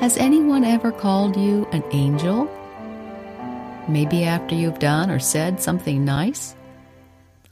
[0.00, 2.50] Has anyone ever called you an angel?
[3.86, 6.56] Maybe after you've done or said something nice?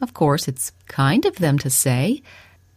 [0.00, 2.22] Of course, it's kind of them to say,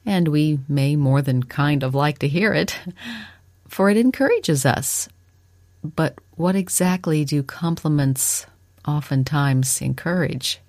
[0.05, 2.77] and we may more than kind of like to hear it,
[3.69, 5.07] for it encourages us.
[5.81, 8.45] But what exactly do compliments
[8.85, 10.59] oftentimes encourage?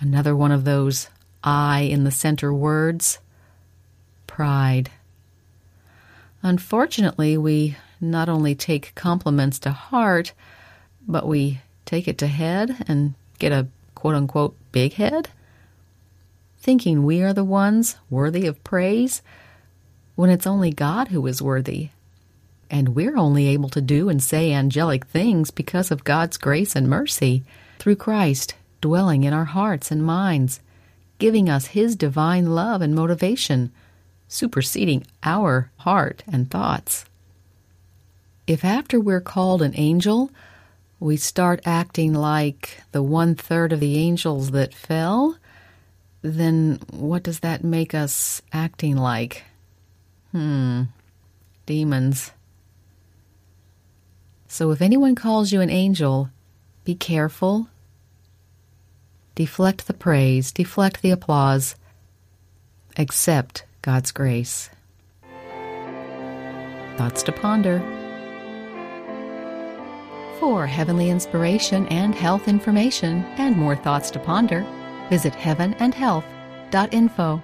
[0.00, 1.08] Another one of those
[1.44, 3.20] I in the center words
[4.26, 4.90] pride.
[6.42, 10.32] Unfortunately, we not only take compliments to heart,
[11.06, 15.28] but we take it to head and get a quote unquote big head
[16.66, 19.22] thinking we are the ones worthy of praise
[20.16, 21.90] when it's only God who is worthy.
[22.68, 26.88] And we're only able to do and say angelic things because of God's grace and
[26.88, 27.44] mercy
[27.78, 30.58] through Christ dwelling in our hearts and minds,
[31.20, 33.70] giving us His divine love and motivation,
[34.26, 37.04] superseding our heart and thoughts.
[38.46, 40.30] If after we're called an angel,
[41.00, 45.36] we start acting like the one third of the angels that fell,
[46.22, 49.44] then what does that make us acting like?
[50.30, 50.84] Hmm,
[51.66, 52.32] demons.
[54.46, 56.30] So if anyone calls you an angel,
[56.84, 57.68] be careful.
[59.34, 61.74] Deflect the praise, deflect the applause.
[62.96, 64.70] Accept God's grace.
[66.96, 68.05] Thoughts to ponder.
[70.40, 74.66] For heavenly inspiration and health information and more thoughts to ponder,
[75.08, 77.42] visit heavenandhealth.info.